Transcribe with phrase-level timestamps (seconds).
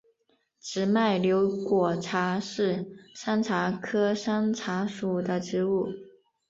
[0.59, 5.89] 直脉瘤果茶是山茶科山茶属的植物。